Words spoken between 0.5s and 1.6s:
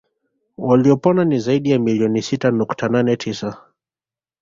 Waliopona ni